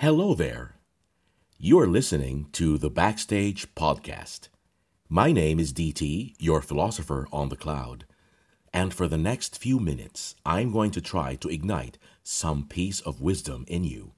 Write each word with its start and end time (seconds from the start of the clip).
Hello 0.00 0.32
there. 0.32 0.76
You're 1.58 1.88
listening 1.88 2.46
to 2.52 2.78
the 2.78 2.88
Backstage 2.88 3.74
Podcast. 3.74 4.46
My 5.08 5.32
name 5.32 5.58
is 5.58 5.72
DT, 5.72 6.36
your 6.38 6.62
philosopher 6.62 7.26
on 7.32 7.48
the 7.48 7.56
cloud. 7.56 8.04
And 8.72 8.94
for 8.94 9.08
the 9.08 9.18
next 9.18 9.58
few 9.58 9.80
minutes, 9.80 10.36
I'm 10.46 10.70
going 10.70 10.92
to 10.92 11.00
try 11.00 11.34
to 11.34 11.48
ignite 11.48 11.98
some 12.22 12.68
piece 12.68 13.00
of 13.00 13.20
wisdom 13.20 13.64
in 13.66 13.82
you. 13.82 14.12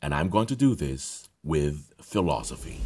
And 0.00 0.14
I'm 0.14 0.28
going 0.28 0.46
to 0.46 0.54
do 0.54 0.76
this 0.76 1.28
with 1.42 1.92
philosophy. 2.00 2.80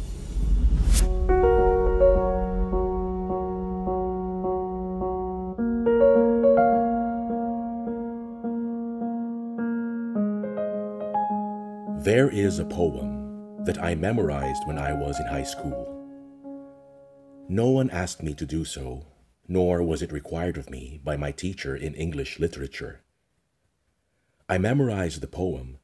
There 12.03 12.29
is 12.29 12.59
a 12.59 12.65
poem 12.65 13.65
that 13.65 13.77
I 13.77 13.93
memorized 13.93 14.65
when 14.65 14.77
I 14.77 14.93
was 14.93 15.19
in 15.19 15.25
high 15.25 15.43
school. 15.43 15.85
No 17.49 17.71
one 17.71 17.89
asked 17.89 18.23
me 18.23 18.33
to 18.35 18.45
do 18.45 18.63
so, 18.63 19.07
nor 19.49 19.83
was 19.83 20.01
it 20.01 20.13
required 20.13 20.55
of 20.55 20.69
me 20.69 21.01
by 21.03 21.17
my 21.17 21.33
teacher 21.33 21.75
in 21.75 21.93
English 21.95 22.39
literature. 22.39 23.01
I 24.47 24.57
memorized 24.57 25.19
the 25.19 25.27
poem 25.27 25.79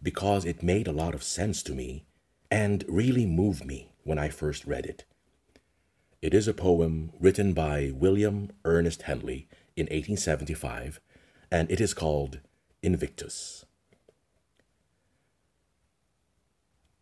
because 0.00 0.44
it 0.44 0.62
made 0.62 0.86
a 0.86 0.92
lot 0.92 1.16
of 1.16 1.24
sense 1.24 1.64
to 1.64 1.74
me 1.74 2.06
and 2.48 2.84
really 2.86 3.26
moved 3.26 3.64
me 3.64 3.90
when 4.04 4.20
I 4.20 4.28
first 4.28 4.66
read 4.66 4.86
it. 4.86 5.04
It 6.22 6.32
is 6.32 6.46
a 6.46 6.54
poem 6.54 7.10
written 7.18 7.54
by 7.54 7.90
William 7.92 8.52
Ernest 8.64 9.02
Henley 9.02 9.48
in 9.74 9.86
1875, 9.86 11.00
and 11.50 11.68
it 11.68 11.80
is 11.80 11.92
called 11.92 12.38
Invictus. 12.84 13.65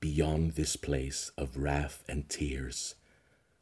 Beyond 0.00 0.52
this 0.52 0.76
place 0.76 1.30
of 1.38 1.56
wrath 1.56 2.04
and 2.08 2.28
tears 2.28 2.94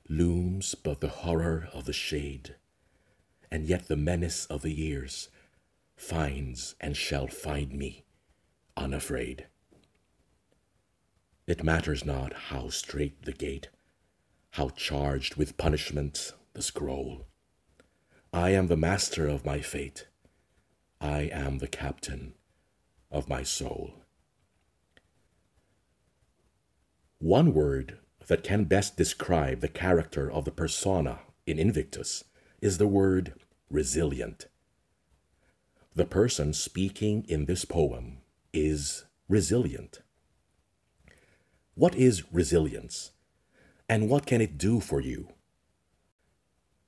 looms 0.09 0.75
but 0.75 1.01
the 1.01 1.09
horror 1.09 1.69
of 1.73 1.87
the 1.87 1.93
shade, 1.93 2.57
and 3.51 3.65
yet 3.67 3.89
the 3.89 3.97
menace 3.97 4.45
of 4.47 4.63
the 4.63 4.73
years 4.73 5.29
finds 5.97 6.75
and 6.81 6.97
shall 6.97 7.27
find 7.27 7.73
me 7.73 8.05
unafraid. 8.77 9.47
It 11.47 11.63
matters 11.63 12.05
not 12.05 12.33
how 12.33 12.69
strait 12.69 13.23
the 13.23 13.33
gate, 13.33 13.69
how 14.53 14.71
charged 14.71 15.37
with 15.37 15.57
punishment 15.57 16.33
the 16.55 16.63
scroll. 16.63 17.27
I 18.33 18.51
am 18.51 18.67
the 18.67 18.77
master 18.77 19.29
of 19.29 19.45
my 19.45 19.61
fate. 19.61 20.09
I 21.01 21.23
am 21.33 21.59
the 21.59 21.69
captain 21.69 22.35
of 23.11 23.29
my 23.29 23.43
soul. 23.43 24.04
One 27.25 27.55
word 27.55 27.97
that 28.27 28.45
can 28.45 28.65
best 28.65 28.99
describe 28.99 29.61
the 29.61 29.69
character 29.69 30.31
of 30.31 30.45
the 30.45 30.51
persona 30.51 31.21
in 31.47 31.59
Invictus 31.59 32.25
is 32.61 32.77
the 32.77 32.87
word 32.87 33.33
resilient. 33.71 34.49
The 35.95 36.05
person 36.05 36.53
speaking 36.53 37.25
in 37.27 37.47
this 37.47 37.65
poem 37.65 38.19
is 38.53 39.07
resilient. 39.27 40.01
What 41.75 41.95
is 41.95 42.31
resilience? 42.31 43.13
And 43.89 44.11
what 44.11 44.27
can 44.27 44.43
it 44.43 44.59
do 44.59 44.81
for 44.81 45.01
you? 45.01 45.29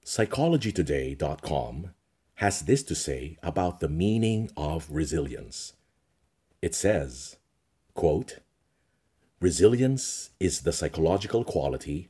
PsychologyToday.com 0.04 1.94
has 2.34 2.60
this 2.60 2.82
to 2.82 2.94
say 2.94 3.38
about 3.42 3.80
the 3.80 3.88
meaning 3.88 4.50
of 4.54 4.90
resilience. 4.90 5.72
It 6.60 6.74
says, 6.74 7.38
quote, 7.94 8.40
Resilience 9.40 10.30
is 10.40 10.62
the 10.62 10.72
psychological 10.72 11.44
quality 11.44 12.08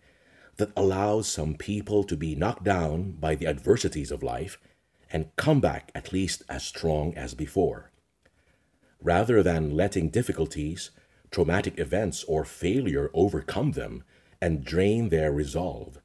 that 0.58 0.70
allows 0.76 1.28
some 1.28 1.54
people 1.54 2.04
to 2.04 2.16
be 2.16 2.36
knocked 2.36 2.62
down 2.62 3.12
by 3.12 3.34
the 3.34 3.48
adversities 3.48 4.12
of 4.12 4.22
life 4.22 4.58
and 5.10 5.34
come 5.34 5.60
back 5.60 5.90
at 5.92 6.12
least 6.12 6.44
as 6.48 6.62
strong 6.62 7.16
as 7.16 7.34
before. 7.34 7.90
Rather 9.02 9.42
than 9.42 9.76
letting 9.76 10.08
difficulties 10.08 10.90
traumatic 11.32 11.78
events 11.78 12.22
or 12.24 12.44
failure 12.44 13.10
overcome 13.12 13.72
them 13.72 14.04
and 14.40 14.64
drain 14.64 15.08
their 15.08 15.32
resolve. 15.32 15.98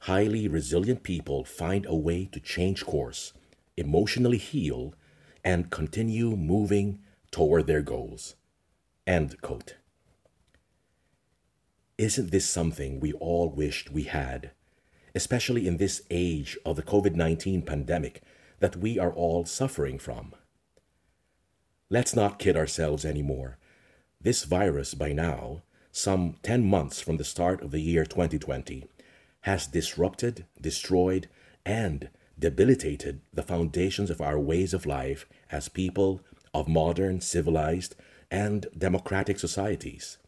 Highly 0.00 0.46
resilient 0.46 1.02
people 1.02 1.44
find 1.44 1.86
a 1.86 1.94
way 1.94 2.26
to 2.26 2.40
change 2.40 2.86
course, 2.86 3.32
emotionally 3.76 4.38
heal, 4.38 4.94
and 5.44 5.70
continue 5.70 6.36
moving 6.36 7.00
toward 7.32 7.66
their 7.66 7.82
goals. 7.82 8.36
End 9.06 9.40
quote. 9.42 9.74
Isn't 11.98 12.30
this 12.30 12.48
something 12.48 13.00
we 13.00 13.12
all 13.14 13.50
wished 13.50 13.90
we 13.90 14.04
had, 14.04 14.50
especially 15.14 15.66
in 15.66 15.76
this 15.76 16.02
age 16.10 16.58
of 16.64 16.76
the 16.76 16.82
COVID 16.82 17.14
19 17.14 17.62
pandemic 17.62 18.22
that 18.60 18.76
we 18.76 18.98
are 18.98 19.12
all 19.12 19.44
suffering 19.44 19.98
from? 19.98 20.34
Let's 21.90 22.16
not 22.16 22.38
kid 22.38 22.56
ourselves 22.56 23.04
anymore 23.04 23.58
this 24.22 24.44
virus, 24.44 24.94
by 24.94 25.12
now, 25.12 25.62
some 25.90 26.36
10 26.44 26.64
months 26.64 27.00
from 27.00 27.16
the 27.16 27.24
start 27.24 27.60
of 27.60 27.72
the 27.72 27.80
year 27.80 28.04
2020, 28.04 28.86
has 29.40 29.66
disrupted, 29.66 30.46
destroyed, 30.60 31.28
and 31.66 32.08
debilitated 32.38 33.20
the 33.32 33.42
foundations 33.42 34.10
of 34.10 34.20
our 34.20 34.38
ways 34.38 34.72
of 34.72 34.86
life 34.86 35.26
as 35.50 35.68
people 35.68 36.20
of 36.54 36.68
modern, 36.68 37.20
civilized, 37.20 37.96
and 38.30 38.68
democratic 38.78 39.40
societies. 39.40 40.18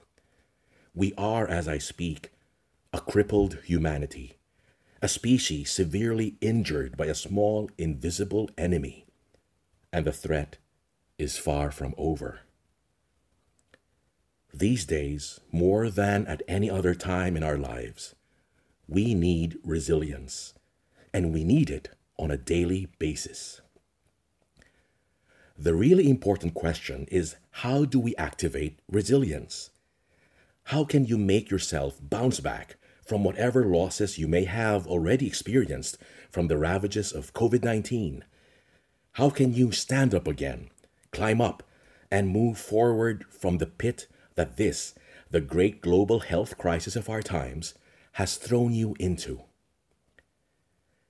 We 0.94 1.12
are, 1.18 1.48
as 1.48 1.66
I 1.66 1.78
speak, 1.78 2.30
a 2.92 3.00
crippled 3.00 3.58
humanity, 3.64 4.36
a 5.02 5.08
species 5.08 5.72
severely 5.72 6.36
injured 6.40 6.96
by 6.96 7.06
a 7.06 7.14
small, 7.16 7.68
invisible 7.76 8.48
enemy, 8.56 9.04
and 9.92 10.06
the 10.06 10.12
threat 10.12 10.58
is 11.18 11.36
far 11.36 11.72
from 11.72 11.94
over. 11.98 12.40
These 14.52 14.84
days, 14.84 15.40
more 15.50 15.90
than 15.90 16.28
at 16.28 16.42
any 16.46 16.70
other 16.70 16.94
time 16.94 17.36
in 17.36 17.42
our 17.42 17.58
lives, 17.58 18.14
we 18.86 19.14
need 19.14 19.58
resilience, 19.64 20.54
and 21.12 21.32
we 21.32 21.42
need 21.42 21.70
it 21.70 21.88
on 22.16 22.30
a 22.30 22.36
daily 22.36 22.86
basis. 23.00 23.60
The 25.58 25.74
really 25.74 26.08
important 26.08 26.54
question 26.54 27.08
is 27.10 27.34
how 27.50 27.84
do 27.84 27.98
we 27.98 28.14
activate 28.14 28.78
resilience? 28.88 29.70
How 30.68 30.84
can 30.84 31.04
you 31.04 31.18
make 31.18 31.50
yourself 31.50 31.98
bounce 32.00 32.40
back 32.40 32.76
from 33.06 33.22
whatever 33.22 33.64
losses 33.64 34.18
you 34.18 34.26
may 34.26 34.44
have 34.44 34.86
already 34.86 35.26
experienced 35.26 35.98
from 36.30 36.48
the 36.48 36.56
ravages 36.56 37.12
of 37.12 37.34
COVID 37.34 37.62
19? 37.62 38.24
How 39.12 39.30
can 39.30 39.54
you 39.54 39.72
stand 39.72 40.14
up 40.14 40.26
again, 40.26 40.70
climb 41.12 41.40
up, 41.40 41.62
and 42.10 42.28
move 42.28 42.58
forward 42.58 43.24
from 43.30 43.58
the 43.58 43.66
pit 43.66 44.06
that 44.36 44.56
this, 44.56 44.94
the 45.30 45.40
great 45.40 45.80
global 45.80 46.20
health 46.20 46.56
crisis 46.56 46.96
of 46.96 47.10
our 47.10 47.22
times, 47.22 47.74
has 48.12 48.36
thrown 48.36 48.72
you 48.72 48.94
into. 49.00 49.42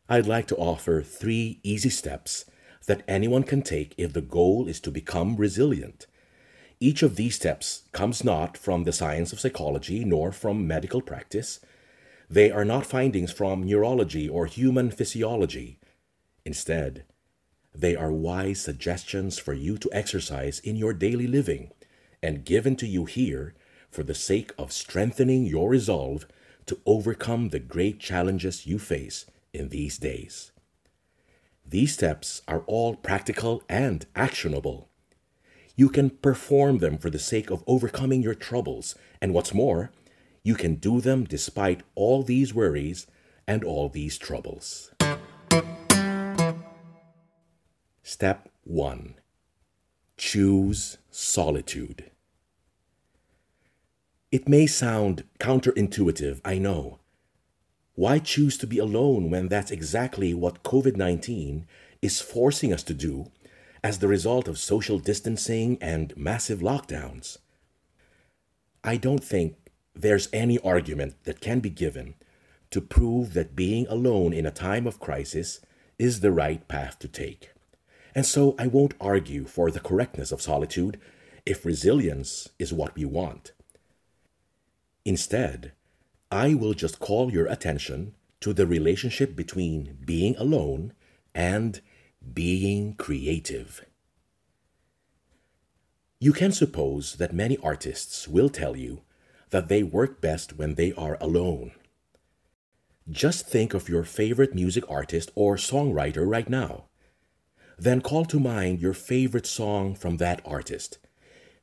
I'd 0.09 0.27
like 0.27 0.47
to 0.49 0.57
offer 0.57 1.03
three 1.03 1.61
easy 1.63 1.91
steps 1.91 2.47
that 2.87 3.03
anyone 3.07 3.43
can 3.43 3.63
take 3.63 3.95
if 3.97 4.13
the 4.13 4.21
goal 4.21 4.67
is 4.67 4.81
to 4.81 4.91
become 4.91 5.37
resilient. 5.37 6.07
Each 6.85 7.03
of 7.03 7.17
these 7.17 7.37
steps 7.37 7.85
comes 7.93 8.23
not 8.23 8.59
from 8.59 8.85
the 8.85 8.93
science 8.93 9.33
of 9.33 9.41
psychology 9.41 10.05
nor 10.05 10.33
from 10.33 10.67
medical 10.67 11.01
practice. 11.01 11.61
They 12.29 12.51
are 12.51 12.67
not 12.67 12.85
findings 12.85 13.33
from 13.33 13.63
neurology 13.63 14.29
or 14.29 14.45
human 14.45 14.91
physiology. 14.91 15.79
Instead, 16.45 17.07
they 17.75 17.97
are 17.97 18.13
wise 18.13 18.61
suggestions 18.61 19.39
for 19.39 19.55
you 19.55 19.79
to 19.79 19.89
exercise 19.95 20.59
in 20.59 20.77
your 20.77 20.93
daily 20.93 21.27
living 21.27 21.73
and 22.23 22.45
given 22.45 22.77
to 22.77 22.87
you 22.87 23.07
here 23.07 23.55
for 23.91 24.03
the 24.03 24.15
sake 24.15 24.53
of 24.59 24.71
strengthening 24.71 25.47
your 25.47 25.71
resolve 25.71 26.27
to 26.67 26.79
overcome 26.85 27.49
the 27.49 27.61
great 27.61 27.99
challenges 27.99 28.67
you 28.67 28.79
face 28.79 29.25
in 29.55 29.71
these 29.71 29.97
days. 29.97 30.53
These 31.67 31.95
steps 31.95 32.43
are 32.47 32.63
all 32.67 32.95
practical 32.95 33.63
and 33.71 34.05
actionable. 34.15 34.91
You 35.77 35.89
can 35.89 36.11
perform 36.11 36.79
them 36.79 36.99
for 36.99 37.11
the 37.11 37.19
sake 37.19 37.51
of 37.51 37.65
overcoming 37.67 38.23
your 38.23 38.35
troubles. 38.35 38.95
And 39.21 39.35
what's 39.35 39.53
more, 39.53 39.91
you 40.45 40.55
can 40.55 40.77
do 40.77 41.01
them 41.01 41.25
despite 41.25 41.83
all 41.97 42.23
these 42.23 42.55
worries 42.55 43.09
and 43.47 43.65
all 43.65 43.89
these 43.89 44.17
troubles. 44.17 44.93
Step 48.03 48.49
1 48.63 49.15
Choose 50.17 50.99
solitude. 51.11 52.11
It 54.31 54.49
may 54.49 54.67
sound 54.67 55.25
counterintuitive, 55.41 56.41
I 56.45 56.59
know. 56.59 57.01
Why 57.97 58.19
choose 58.19 58.57
to 58.59 58.67
be 58.67 58.79
alone 58.79 59.31
when 59.31 59.49
that's 59.49 59.71
exactly 59.71 60.35
what 60.35 60.63
COVID 60.63 60.97
19 60.97 61.67
is 62.01 62.21
forcing 62.21 62.73
us 62.73 62.83
to 62.85 62.95
do 62.95 63.31
as 63.85 63.99
the 63.99 64.09
result 64.09 64.49
of 64.49 64.59
social 64.59 64.99
distancing 64.99 65.77
and 65.81 66.17
massive 66.17 66.61
lockdowns? 66.61 67.37
I 68.83 68.97
don't 68.97 69.23
think 69.23 69.57
there's 69.95 70.29
any 70.33 70.59
argument 70.61 71.23
that 71.25 71.41
can 71.41 71.61
be 71.61 71.71
given 71.71 72.15
to 72.71 72.81
prove 72.81 73.35
that 73.35 73.55
being 73.55 73.87
alone 73.89 74.33
in 74.33 74.47
a 74.47 74.51
time 74.51 74.87
of 74.87 74.99
crisis 74.99 75.61
is 75.99 76.21
the 76.21 76.33
right 76.33 76.67
path 76.67 76.99
to 76.99 77.09
take. 77.09 77.51
And 78.15 78.25
so 78.25 78.55
I 78.59 78.69
won't 78.69 78.95
argue 79.01 79.45
for 79.45 79.71
the 79.71 79.81
correctness 79.81 80.33
of 80.33 80.43
solitude 80.43 80.99
if 81.45 81.67
resilience 81.67 82.49
is 82.59 82.73
what 82.73 82.97
we 82.97 83.05
want. 83.05 83.53
Instead, 85.05 85.73
I 86.33 86.55
will 86.55 86.73
just 86.73 87.01
call 87.01 87.31
your 87.31 87.47
attention 87.47 88.15
to 88.41 88.55
the 88.55 88.67
relationship 88.67 89.37
between 89.37 89.99
being 90.05 90.37
alone 90.37 90.95
and 91.35 91.81
being 92.33 92.95
creative. 92.95 93.85
You 96.19 96.33
can 96.33 96.53
suppose 96.53 97.17
that 97.17 97.35
many 97.35 97.59
artists 97.63 98.27
will 98.27 98.49
tell 98.49 98.77
you 98.77 99.03
that 99.51 99.69
they 99.69 99.83
work 99.83 100.21
best 100.21 100.57
when 100.57 100.75
they 100.75 100.93
are 100.95 101.19
alone. 101.21 101.73
Just 103.11 103.47
think 103.47 103.75
of 103.75 103.89
your 103.89 104.05
favorite 104.05 104.55
music 104.55 104.85
artist 104.91 105.31
or 105.35 105.57
songwriter 105.57 106.27
right 106.27 106.49
now. 106.49 106.85
Then 107.79 108.01
call 108.01 108.25
to 108.27 108.41
mind 108.41 108.81
your 108.81 108.95
favorite 108.95 109.47
song 109.47 109.95
from 109.95 110.17
that 110.17 110.41
artist. 110.47 110.99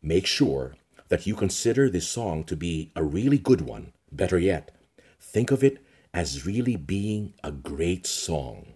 Make 0.02 0.28
sure 0.28 0.76
that 1.10 1.26
you 1.26 1.36
consider 1.36 1.90
this 1.90 2.08
song 2.08 2.44
to 2.44 2.56
be 2.56 2.92
a 2.96 3.04
really 3.04 3.38
good 3.38 3.62
one. 3.62 3.94
Better 4.12 4.38
yet, 4.38 4.76
think 5.20 5.50
of 5.52 5.64
it 5.64 5.84
as 6.14 6.46
really 6.46 6.76
being 6.76 7.34
a 7.44 7.52
great 7.52 8.06
song. 8.06 8.74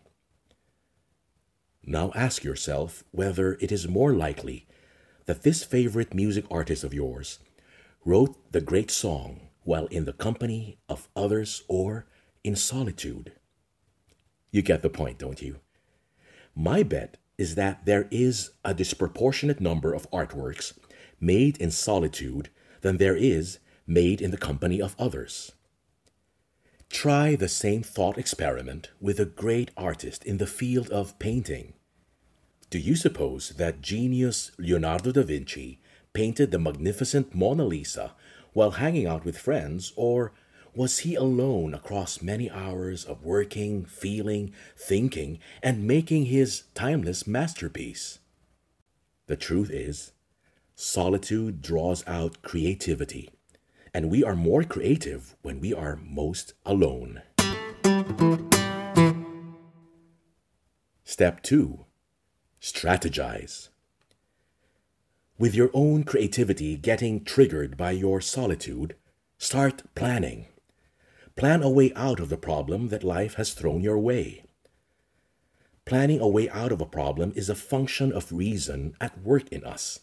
Now 1.86 2.12
ask 2.16 2.44
yourself 2.44 3.04
whether 3.12 3.54
it 3.62 3.72
is 3.72 3.88
more 3.88 4.14
likely 4.14 4.68
that 5.26 5.44
this 5.44 5.64
favorite 5.64 6.14
music 6.14 6.46
artist 6.50 6.84
of 6.84 6.94
yours 6.94 7.40
wrote 8.04 8.52
the 8.52 8.62
great 8.62 8.90
song 8.90 9.50
while 9.64 9.86
in 9.88 10.06
the 10.06 10.14
company 10.14 10.78
of 10.90 11.08
others 11.16 11.64
or 11.68 12.08
in 12.44 12.56
solitude. 12.56 13.34
You 14.52 14.62
get 14.62 14.82
the 14.82 14.90
point, 14.90 15.20
don't 15.20 15.42
you? 15.42 15.60
My 16.56 16.82
bet 16.84 17.18
is 17.38 17.56
that 17.56 17.86
there 17.86 18.08
is 18.10 18.52
a 18.64 18.74
disproportionate 18.74 19.60
number 19.60 19.94
of 19.94 20.10
artworks 20.12 20.78
made 21.20 21.58
in 21.58 21.72
solitude 21.72 22.50
than 22.82 22.98
there 22.98 23.16
is 23.16 23.60
made 23.86 24.22
in 24.22 24.32
the 24.32 24.38
company 24.38 24.82
of 24.82 24.96
others. 24.98 25.52
Try 26.96 27.36
the 27.36 27.50
same 27.50 27.84
thought 27.84 28.18
experiment 28.18 28.90
with 29.02 29.20
a 29.20 29.26
great 29.26 29.70
artist 29.76 30.24
in 30.24 30.38
the 30.38 30.48
field 30.48 30.90
of 30.92 31.20
painting. 31.20 31.74
Do 32.70 32.80
you 32.80 32.96
suppose 32.96 33.50
that 33.58 33.82
genius 33.82 34.52
Leonardo 34.58 35.12
da 35.12 35.24
Vinci 35.24 35.82
painted 36.14 36.52
the 36.52 36.58
magnificent 36.58 37.36
Mona 37.36 37.66
Lisa 37.66 38.14
while 38.54 38.72
hanging 38.72 39.08
out 39.08 39.26
with 39.26 39.38
friends, 39.38 39.92
or 39.98 40.32
was 40.74 41.00
he 41.00 41.16
alone 41.16 41.74
across 41.74 42.22
many 42.22 42.50
hours 42.50 43.04
of 43.04 43.26
working, 43.26 43.84
feeling, 43.84 44.54
thinking, 44.78 45.40
and 45.62 45.86
making 45.86 46.28
his 46.28 46.64
timeless 46.76 47.28
masterpiece? 47.28 48.20
The 49.28 49.36
truth 49.36 49.70
is, 49.70 50.14
solitude 50.76 51.62
draws 51.62 52.08
out 52.08 52.42
creativity, 52.42 53.32
and 53.96 54.12
we 54.12 54.26
are 54.26 54.36
more 54.36 54.66
creative 54.66 55.38
when 55.42 55.62
we 55.62 55.74
are 55.74 55.98
most 56.04 56.54
alone. 56.66 57.22
Step 61.06 61.42
2 61.42 61.86
Strategize. 62.62 63.70
With 65.40 65.56
your 65.56 65.70
own 65.74 66.04
creativity 66.04 66.76
getting 66.76 67.24
triggered 67.24 67.78
by 67.78 67.92
your 67.92 68.20
solitude, 68.20 68.98
start 69.38 69.84
planning. 69.96 70.48
Plan 71.38 71.64
a 71.64 71.70
way 71.70 71.94
out 71.96 72.20
of 72.20 72.28
the 72.28 72.36
problem 72.36 72.90
that 72.90 73.02
life 73.02 73.36
has 73.36 73.54
thrown 73.54 73.80
your 73.80 73.98
way. 73.98 74.44
Planning 75.86 76.20
a 76.20 76.28
way 76.28 76.50
out 76.50 76.74
of 76.74 76.82
a 76.82 76.86
problem 76.86 77.32
is 77.34 77.50
a 77.50 77.56
function 77.56 78.12
of 78.12 78.34
reason 78.34 78.98
at 79.00 79.22
work 79.22 79.48
in 79.54 79.64
us. 79.64 80.02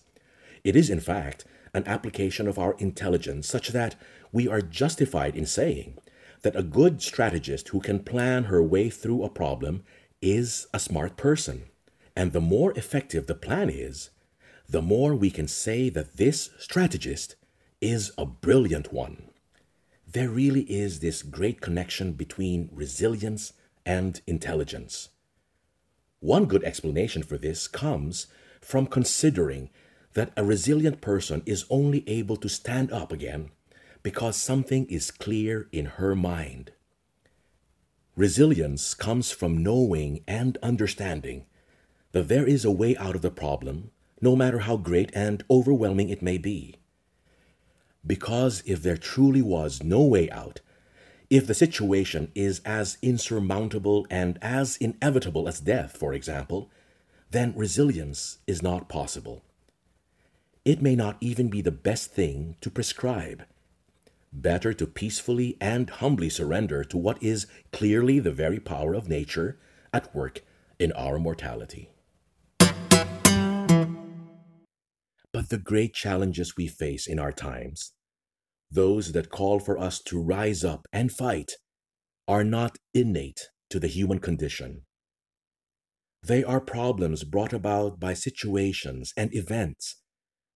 It 0.65 0.77
is, 0.77 0.91
in 0.91 1.01
fact, 1.01 1.45
an 1.75 1.85
application 1.87 2.47
of 2.47 2.59
our 2.59 2.75
intelligence 2.79 3.49
such 3.49 3.69
that 3.69 3.97
we 4.31 4.47
are 4.49 4.61
justified 4.61 5.37
in 5.37 5.47
saying 5.47 5.99
that 6.43 6.57
a 6.57 6.63
good 6.63 7.03
strategist 7.03 7.69
who 7.69 7.81
can 7.81 8.01
plan 8.05 8.45
her 8.45 8.63
way 8.63 8.91
through 8.91 9.23
a 9.23 9.31
problem 9.31 9.83
is 10.21 10.67
a 10.75 10.79
smart 10.79 11.17
person. 11.17 11.65
And 12.15 12.33
the 12.33 12.41
more 12.41 12.73
effective 12.73 13.27
the 13.27 13.35
plan 13.35 13.71
is, 13.71 14.11
the 14.69 14.83
more 14.83 15.15
we 15.15 15.31
can 15.31 15.49
say 15.49 15.89
that 15.89 16.17
this 16.17 16.51
strategist 16.59 17.37
is 17.81 18.13
a 18.17 18.27
brilliant 18.27 18.93
one 18.93 19.31
there 20.13 20.29
really 20.29 20.63
is 20.63 21.01
this 21.01 21.23
great 21.23 21.61
connection 21.61 22.13
between 22.13 22.69
resilience 22.71 23.55
and 23.87 24.21
intelligence. 24.27 25.09
One 26.21 26.45
good 26.45 26.63
explanation 26.65 27.23
for 27.23 27.39
this 27.39 27.67
comes 27.67 28.27
from 28.61 28.87
considering 28.87 29.71
that 30.15 30.33
a 30.37 30.45
resilient 30.45 31.01
person 31.01 31.43
is 31.47 31.65
only 31.71 32.09
able 32.09 32.37
to 32.37 32.49
stand 32.49 32.93
up 32.93 33.13
again 33.13 33.51
because 34.03 34.37
something 34.37 34.87
is 34.87 35.11
clear 35.11 35.69
in 35.73 35.87
her 35.87 36.15
mind. 36.15 36.73
Resilience 38.17 38.95
comes 38.95 39.31
from 39.31 39.63
knowing 39.63 40.23
and 40.29 40.59
understanding 40.63 41.47
that 42.13 42.29
there 42.29 42.47
is 42.47 42.65
a 42.65 42.71
way 42.71 42.97
out 42.97 43.15
of 43.15 43.23
the 43.23 43.31
problem, 43.31 43.91
no 44.21 44.37
matter 44.37 44.61
how 44.61 44.77
great 44.77 45.11
and 45.15 45.45
overwhelming 45.51 46.11
it 46.11 46.21
may 46.21 46.37
be. 46.37 46.77
Because 48.07 48.63
if 48.67 48.83
there 48.83 48.99
truly 48.99 49.41
was 49.41 49.83
no 49.83 50.03
way 50.03 50.29
out, 50.31 50.61
if 51.31 51.47
the 51.47 51.55
situation 51.55 52.31
is 52.35 52.61
as 52.67 52.99
insurmountable 53.01 54.07
and 54.11 54.39
as 54.43 54.77
inevitable 54.77 55.49
as 55.49 55.61
death, 55.61 55.97
for 55.97 56.13
example, 56.13 56.71
then 57.31 57.55
resilience 57.57 58.39
is 58.47 58.63
not 58.63 58.91
possible. 58.91 59.43
It 60.65 60.81
may 60.81 60.95
not 60.95 61.17
even 61.21 61.49
be 61.49 61.61
the 61.61 61.73
best 61.73 62.13
thing 62.13 62.55
to 62.61 62.71
prescribe. 62.71 63.43
Better 64.33 64.73
to 64.73 64.87
peacefully 64.87 65.57
and 65.61 65.91
humbly 65.91 66.31
surrender 66.31 66.85
to 66.85 66.97
what 66.97 67.21
is 67.21 67.49
clearly 67.73 68.21
the 68.21 68.31
very 68.31 68.61
power 68.61 68.95
of 68.95 69.09
nature 69.09 69.59
at 69.93 70.15
work 70.15 70.45
in 70.79 70.93
our 70.93 71.19
mortality. 71.19 71.91
But 75.33 75.49
the 75.49 75.61
great 75.63 75.95
challenges 75.95 76.57
we 76.57 76.69
face 76.69 77.09
in 77.09 77.19
our 77.19 77.33
times, 77.33 77.95
those 78.71 79.11
that 79.13 79.31
call 79.31 79.59
for 79.59 79.77
us 79.77 80.01
to 80.03 80.23
rise 80.23 80.63
up 80.63 80.87
and 80.93 81.11
fight, 81.11 81.55
are 82.29 82.45
not 82.45 82.79
innate 82.95 83.49
to 83.71 83.81
the 83.81 83.89
human 83.89 84.21
condition. 84.21 84.83
They 86.23 86.45
are 86.45 86.61
problems 86.61 87.25
brought 87.25 87.53
about 87.53 87.99
by 87.99 88.15
situations 88.15 89.13
and 89.17 89.35
events 89.35 90.02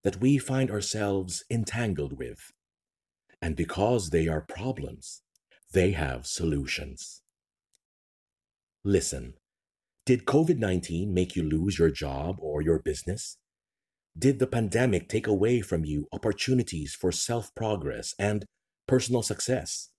that 0.06 0.20
we 0.20 0.38
find 0.38 0.70
ourselves 0.70 1.42
entangled 1.50 2.16
with. 2.16 2.52
And 3.42 3.56
because 3.56 4.10
they 4.10 4.28
are 4.28 4.40
problems, 4.40 5.22
they 5.72 5.90
have 5.90 6.28
solutions. 6.28 7.22
Listen, 8.84 9.34
did 10.04 10.24
COVID 10.24 10.58
19 10.58 11.12
make 11.12 11.34
you 11.34 11.42
lose 11.42 11.80
your 11.80 11.90
job 11.90 12.36
or 12.38 12.62
your 12.62 12.78
business? 12.78 13.38
Did 14.16 14.38
the 14.38 14.46
pandemic 14.46 15.08
take 15.08 15.26
away 15.26 15.60
from 15.60 15.84
you 15.84 16.06
opportunities 16.12 16.94
for 16.94 17.10
self 17.10 17.52
progress 17.56 18.14
and 18.16 18.44
personal 18.86 19.22
success? 19.22 19.90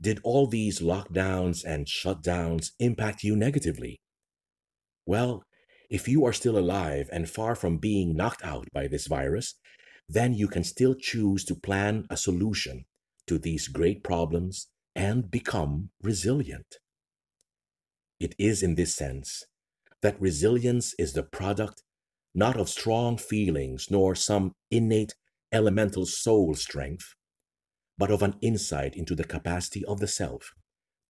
Did 0.00 0.20
all 0.22 0.46
these 0.46 0.78
lockdowns 0.78 1.64
and 1.64 1.86
shutdowns 1.86 2.70
impact 2.78 3.24
you 3.24 3.34
negatively? 3.34 3.96
Well, 5.06 5.42
if 5.90 6.08
you 6.08 6.24
are 6.24 6.32
still 6.32 6.58
alive 6.58 7.08
and 7.12 7.28
far 7.28 7.54
from 7.54 7.78
being 7.78 8.16
knocked 8.16 8.44
out 8.44 8.68
by 8.72 8.86
this 8.86 9.06
virus, 9.06 9.54
then 10.08 10.34
you 10.34 10.48
can 10.48 10.64
still 10.64 10.94
choose 10.94 11.44
to 11.44 11.54
plan 11.54 12.06
a 12.10 12.16
solution 12.16 12.84
to 13.26 13.38
these 13.38 13.68
great 13.68 14.02
problems 14.02 14.68
and 14.94 15.30
become 15.30 15.90
resilient. 16.02 16.76
It 18.20 18.34
is 18.38 18.62
in 18.62 18.74
this 18.74 18.94
sense 18.94 19.44
that 20.02 20.20
resilience 20.20 20.94
is 20.98 21.14
the 21.14 21.22
product 21.22 21.82
not 22.34 22.58
of 22.58 22.68
strong 22.68 23.16
feelings 23.16 23.86
nor 23.90 24.14
some 24.14 24.52
innate 24.70 25.14
elemental 25.52 26.04
soul 26.04 26.54
strength, 26.54 27.14
but 27.96 28.10
of 28.10 28.22
an 28.22 28.34
insight 28.42 28.96
into 28.96 29.14
the 29.14 29.24
capacity 29.24 29.84
of 29.84 30.00
the 30.00 30.08
self 30.08 30.52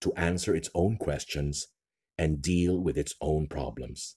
to 0.01 0.13
answer 0.13 0.55
its 0.55 0.69
own 0.75 0.97
questions 0.97 1.67
and 2.17 2.41
deal 2.41 2.79
with 2.79 2.97
its 2.97 3.13
own 3.21 3.47
problems. 3.47 4.15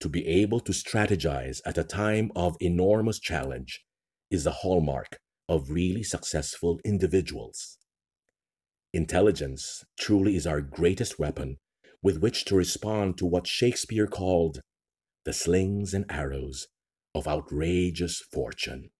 To 0.00 0.08
be 0.08 0.26
able 0.26 0.60
to 0.60 0.72
strategize 0.72 1.60
at 1.64 1.78
a 1.78 1.84
time 1.84 2.30
of 2.36 2.56
enormous 2.60 3.18
challenge 3.18 3.80
is 4.30 4.44
the 4.44 4.50
hallmark 4.50 5.18
of 5.48 5.70
really 5.70 6.02
successful 6.02 6.80
individuals. 6.84 7.78
Intelligence 8.92 9.84
truly 9.98 10.36
is 10.36 10.46
our 10.46 10.60
greatest 10.60 11.18
weapon 11.18 11.56
with 12.02 12.18
which 12.18 12.44
to 12.44 12.54
respond 12.54 13.16
to 13.18 13.26
what 13.26 13.46
Shakespeare 13.46 14.06
called 14.06 14.60
the 15.24 15.32
slings 15.32 15.94
and 15.94 16.04
arrows 16.10 16.66
of 17.14 17.26
outrageous 17.26 18.22
fortune. 18.32 18.90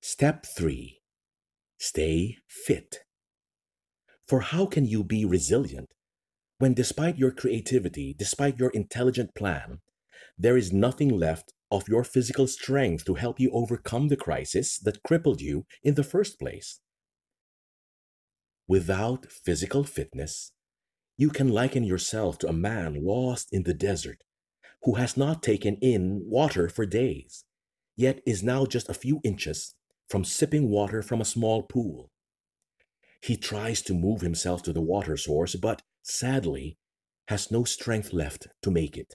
Step 0.00 0.44
3 0.56 0.98
Stay 1.78 2.36
fit. 2.48 3.00
For 4.26 4.40
how 4.40 4.66
can 4.66 4.86
you 4.86 5.04
be 5.04 5.24
resilient 5.24 5.88
when, 6.58 6.74
despite 6.74 7.18
your 7.18 7.30
creativity, 7.30 8.14
despite 8.16 8.58
your 8.58 8.70
intelligent 8.70 9.34
plan, 9.34 9.80
there 10.38 10.56
is 10.56 10.72
nothing 10.72 11.08
left 11.08 11.52
of 11.70 11.88
your 11.88 12.04
physical 12.04 12.46
strength 12.46 13.04
to 13.04 13.14
help 13.14 13.40
you 13.40 13.50
overcome 13.52 14.08
the 14.08 14.16
crisis 14.16 14.78
that 14.78 15.02
crippled 15.02 15.40
you 15.40 15.66
in 15.82 15.94
the 15.94 16.04
first 16.04 16.38
place? 16.38 16.80
Without 18.68 19.26
physical 19.26 19.84
fitness, 19.84 20.52
you 21.16 21.30
can 21.30 21.48
liken 21.48 21.84
yourself 21.84 22.38
to 22.38 22.48
a 22.48 22.52
man 22.52 23.04
lost 23.04 23.48
in 23.52 23.62
the 23.62 23.74
desert 23.74 24.22
who 24.82 24.94
has 24.94 25.16
not 25.16 25.42
taken 25.42 25.76
in 25.76 26.22
water 26.26 26.68
for 26.68 26.86
days, 26.86 27.44
yet 27.96 28.20
is 28.26 28.42
now 28.42 28.66
just 28.66 28.88
a 28.88 28.94
few 28.94 29.20
inches 29.24 29.74
from 30.08 30.24
sipping 30.24 30.70
water 30.70 31.02
from 31.02 31.20
a 31.20 31.24
small 31.24 31.62
pool. 31.62 32.10
He 33.22 33.36
tries 33.36 33.82
to 33.82 33.94
move 33.94 34.20
himself 34.20 34.62
to 34.64 34.72
the 34.72 34.80
water 34.80 35.16
source, 35.16 35.56
but 35.56 35.82
sadly 36.06 36.78
has 37.28 37.50
no 37.50 37.64
strength 37.64 38.12
left 38.12 38.46
to 38.62 38.70
make 38.70 38.96
it. 38.96 39.14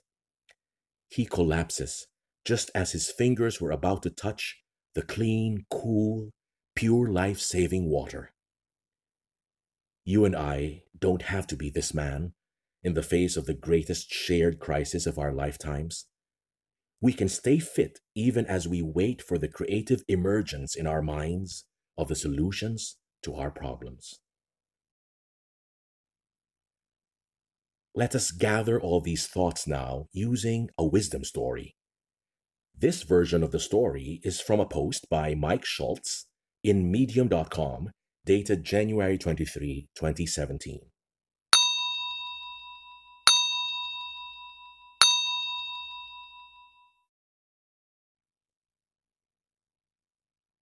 He 1.08 1.24
collapses 1.24 2.06
just 2.44 2.70
as 2.74 2.92
his 2.92 3.10
fingers 3.10 3.60
were 3.60 3.70
about 3.70 4.02
to 4.02 4.10
touch 4.10 4.58
the 4.94 5.02
clean, 5.02 5.64
cool, 5.70 6.30
pure 6.74 7.08
life 7.08 7.38
saving 7.38 7.88
water. 7.88 8.32
You 10.04 10.24
and 10.24 10.34
I 10.36 10.82
don't 10.98 11.22
have 11.22 11.46
to 11.48 11.56
be 11.56 11.70
this 11.70 11.94
man 11.94 12.32
in 12.82 12.94
the 12.94 13.02
face 13.02 13.36
of 13.36 13.46
the 13.46 13.54
greatest 13.54 14.12
shared 14.12 14.58
crisis 14.58 15.06
of 15.06 15.18
our 15.18 15.32
lifetimes. 15.32 16.06
We 17.00 17.12
can 17.12 17.28
stay 17.28 17.58
fit 17.58 18.00
even 18.14 18.46
as 18.46 18.68
we 18.68 18.82
wait 18.82 19.22
for 19.22 19.38
the 19.38 19.48
creative 19.48 20.02
emergence 20.08 20.74
in 20.74 20.86
our 20.86 21.02
minds 21.02 21.64
of 21.96 22.08
the 22.08 22.16
solutions 22.16 22.98
to 23.22 23.34
our 23.34 23.50
problems. 23.50 24.20
Let 27.94 28.14
us 28.14 28.30
gather 28.30 28.80
all 28.80 29.02
these 29.02 29.26
thoughts 29.26 29.66
now 29.66 30.06
using 30.12 30.70
a 30.78 30.84
wisdom 30.84 31.24
story. 31.24 31.76
This 32.74 33.02
version 33.02 33.42
of 33.42 33.50
the 33.50 33.60
story 33.60 34.18
is 34.24 34.40
from 34.40 34.60
a 34.60 34.66
post 34.66 35.10
by 35.10 35.34
Mike 35.34 35.66
Schultz 35.66 36.24
in 36.64 36.90
Medium.com 36.90 37.90
dated 38.24 38.64
January 38.64 39.18
23, 39.18 39.88
2017. 39.94 40.80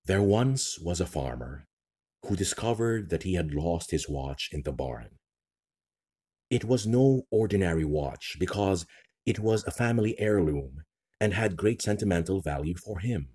There 0.05 0.21
once 0.21 0.81
was 0.81 1.01
a 1.01 1.07
farmer 1.07 1.67
who 2.27 2.35
discovered 2.35 3.11
that 3.11 3.23
he 3.23 3.35
had 3.35 3.55
lost 3.55 3.93
his 3.93 4.09
watch 4.09 4.49
in 4.51 4.63
the 4.65 4.73
barn. 4.73 5.20
It 6.51 6.65
was 6.65 6.87
no 6.87 7.23
ordinary 7.31 7.85
watch 7.85 8.37
because 8.39 8.85
it 9.25 9.39
was 9.39 9.65
a 9.65 9.71
family 9.71 10.19
heirloom 10.19 10.83
and 11.21 11.33
had 11.33 11.57
great 11.57 11.81
sentimental 11.81 12.41
value 12.41 12.75
for 12.75 12.99
him. 12.99 13.31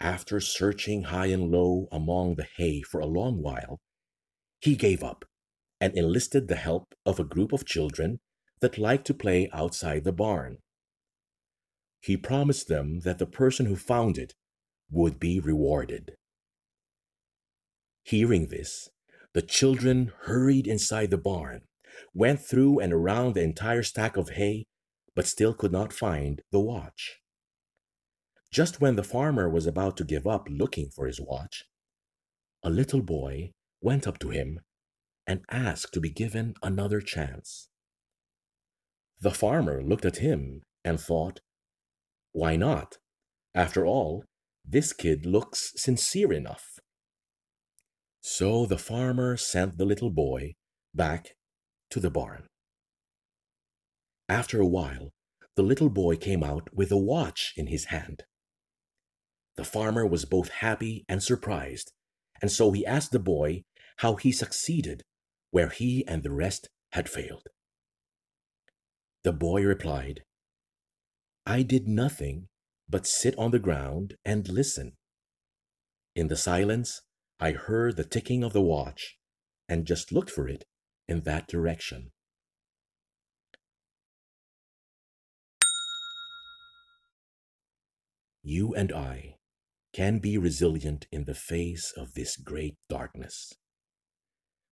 After 0.00 0.40
searching 0.40 1.04
high 1.04 1.26
and 1.26 1.50
low 1.50 1.86
among 1.92 2.34
the 2.34 2.46
hay 2.56 2.82
for 2.82 3.00
a 3.00 3.06
long 3.06 3.42
while, 3.42 3.80
he 4.60 4.74
gave 4.74 5.04
up 5.04 5.24
and 5.80 5.96
enlisted 5.96 6.48
the 6.48 6.56
help 6.56 6.94
of 7.06 7.20
a 7.20 7.24
group 7.24 7.52
of 7.52 7.64
children 7.64 8.20
that 8.60 8.78
liked 8.78 9.06
to 9.06 9.14
play 9.14 9.48
outside 9.52 10.04
the 10.04 10.12
barn. 10.12 10.58
He 12.00 12.16
promised 12.16 12.68
them 12.68 13.00
that 13.00 13.18
the 13.18 13.26
person 13.26 13.66
who 13.66 13.76
found 13.76 14.18
it 14.18 14.34
would 14.90 15.20
be 15.20 15.38
rewarded. 15.38 16.12
Hearing 18.02 18.48
this, 18.48 18.88
the 19.32 19.42
children 19.42 20.12
hurried 20.22 20.66
inside 20.66 21.10
the 21.10 21.18
barn, 21.18 21.62
went 22.14 22.40
through 22.40 22.80
and 22.80 22.92
around 22.92 23.34
the 23.34 23.42
entire 23.42 23.82
stack 23.82 24.16
of 24.16 24.30
hay, 24.30 24.66
but 25.14 25.26
still 25.26 25.54
could 25.54 25.72
not 25.72 25.92
find 25.92 26.42
the 26.50 26.60
watch. 26.60 27.18
Just 28.50 28.80
when 28.80 28.96
the 28.96 29.04
farmer 29.04 29.48
was 29.48 29.66
about 29.66 29.96
to 29.98 30.04
give 30.04 30.26
up 30.26 30.48
looking 30.50 30.90
for 30.90 31.06
his 31.06 31.20
watch, 31.20 31.64
a 32.62 32.70
little 32.70 33.02
boy 33.02 33.52
went 33.80 34.06
up 34.06 34.18
to 34.18 34.30
him 34.30 34.60
and 35.26 35.44
asked 35.50 35.94
to 35.94 36.00
be 36.00 36.10
given 36.10 36.54
another 36.62 37.00
chance. 37.00 37.68
The 39.20 39.30
farmer 39.30 39.82
looked 39.82 40.04
at 40.04 40.16
him 40.16 40.62
and 40.84 40.98
thought, 40.98 41.40
Why 42.32 42.56
not? 42.56 42.98
After 43.54 43.86
all, 43.86 44.24
this 44.64 44.92
kid 44.92 45.26
looks 45.26 45.72
sincere 45.76 46.32
enough. 46.32 46.80
So 48.20 48.66
the 48.66 48.78
farmer 48.78 49.36
sent 49.36 49.78
the 49.78 49.84
little 49.84 50.10
boy 50.10 50.54
back 50.94 51.36
to 51.90 52.00
the 52.00 52.10
barn. 52.10 52.46
After 54.28 54.60
a 54.60 54.66
while, 54.66 55.12
the 55.56 55.62
little 55.62 55.90
boy 55.90 56.16
came 56.16 56.44
out 56.44 56.72
with 56.72 56.92
a 56.92 56.96
watch 56.96 57.52
in 57.56 57.66
his 57.66 57.86
hand. 57.86 58.24
The 59.56 59.64
farmer 59.64 60.06
was 60.06 60.24
both 60.24 60.48
happy 60.48 61.04
and 61.08 61.22
surprised, 61.22 61.92
and 62.40 62.50
so 62.50 62.72
he 62.72 62.86
asked 62.86 63.12
the 63.12 63.18
boy 63.18 63.64
how 63.98 64.16
he 64.16 64.32
succeeded 64.32 65.02
where 65.50 65.68
he 65.68 66.06
and 66.06 66.22
the 66.22 66.30
rest 66.30 66.68
had 66.92 67.08
failed. 67.08 67.48
The 69.24 69.32
boy 69.32 69.62
replied, 69.62 70.22
I 71.44 71.62
did 71.62 71.88
nothing 71.88 72.48
but 72.88 73.06
sit 73.06 73.36
on 73.36 73.50
the 73.50 73.58
ground 73.58 74.14
and 74.24 74.48
listen. 74.48 74.92
In 76.14 76.28
the 76.28 76.36
silence, 76.36 77.02
I 77.42 77.52
heard 77.52 77.96
the 77.96 78.04
ticking 78.04 78.44
of 78.44 78.52
the 78.52 78.60
watch 78.60 79.16
and 79.66 79.86
just 79.86 80.12
looked 80.12 80.28
for 80.30 80.46
it 80.46 80.66
in 81.08 81.22
that 81.22 81.48
direction. 81.48 82.12
You 88.42 88.74
and 88.74 88.92
I 88.92 89.36
can 89.94 90.18
be 90.18 90.36
resilient 90.36 91.06
in 91.10 91.24
the 91.24 91.34
face 91.34 91.94
of 91.96 92.12
this 92.12 92.36
great 92.36 92.76
darkness. 92.90 93.54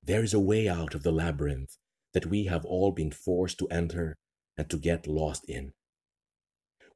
There 0.02 0.22
is 0.22 0.34
a 0.34 0.40
way 0.40 0.68
out 0.68 0.94
of 0.94 1.02
the 1.02 1.12
labyrinth 1.12 1.78
that 2.12 2.26
we 2.26 2.44
have 2.44 2.66
all 2.66 2.92
been 2.92 3.12
forced 3.12 3.58
to 3.60 3.68
enter 3.68 4.18
and 4.58 4.68
to 4.68 4.76
get 4.78 5.06
lost 5.06 5.48
in. 5.48 5.72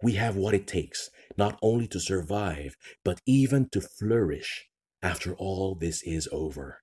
We 0.02 0.14
have 0.14 0.37
what 0.37 0.55
it 0.55 0.67
takes 0.67 1.09
not 1.38 1.59
only 1.62 1.88
to 1.88 2.00
survive, 2.00 2.75
but 3.05 3.21
even 3.26 3.71
to 3.71 3.81
flourish 3.81 4.67
after 5.02 5.35
all 5.35 5.75
this 5.75 6.02
is 6.02 6.28
over. 6.30 6.80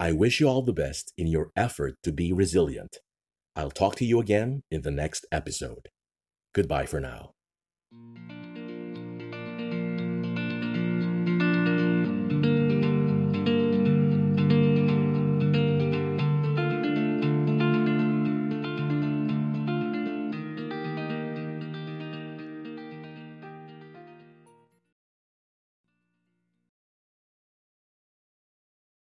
I 0.00 0.12
wish 0.12 0.40
you 0.40 0.48
all 0.48 0.62
the 0.62 0.72
best 0.72 1.12
in 1.16 1.28
your 1.28 1.50
effort 1.56 1.94
to 2.02 2.12
be 2.12 2.32
resilient. 2.32 2.98
I'll 3.56 3.70
talk 3.70 3.94
to 3.96 4.04
you 4.04 4.20
again 4.20 4.64
in 4.70 4.82
the 4.82 4.90
next 4.90 5.24
episode. 5.30 5.88
Goodbye 6.52 6.86
for 6.86 7.00
now. 7.00 7.34